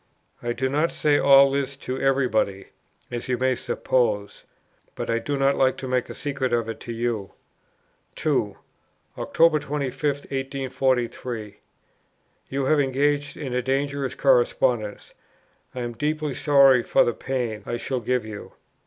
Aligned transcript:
"I 0.41 0.51
do 0.53 0.67
not 0.67 0.91
say 0.91 1.19
all 1.19 1.51
this 1.51 1.77
to 1.77 1.99
every 2.01 2.27
body, 2.27 2.69
as 3.11 3.27
you 3.27 3.37
may 3.37 3.53
suppose; 3.53 4.45
but 4.95 5.11
I 5.11 5.19
do 5.19 5.37
not 5.37 5.55
like 5.55 5.77
to 5.77 5.87
make 5.87 6.09
a 6.09 6.15
secret 6.15 6.53
of 6.53 6.67
it 6.67 6.79
to 6.79 6.91
you." 6.91 7.33
2. 8.15 8.57
"Oct. 9.15 9.59
25, 9.61 10.01
1843. 10.01 11.59
You 12.49 12.65
have 12.65 12.79
engaged 12.79 13.37
in 13.37 13.53
a 13.53 13.61
dangerous 13.61 14.15
correspondence; 14.15 15.13
I 15.75 15.81
am 15.81 15.93
deeply 15.93 16.33
sorry 16.33 16.81
for 16.81 17.03
the 17.03 17.13
pain 17.13 17.61
I 17.67 17.77
shall 17.77 17.99
give 17.99 18.25
you. 18.25 18.53